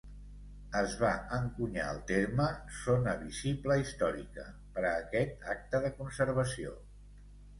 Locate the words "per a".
4.77-4.95